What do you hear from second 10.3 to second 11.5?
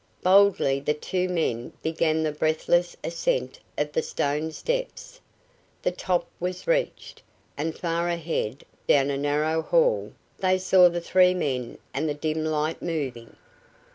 they saw the three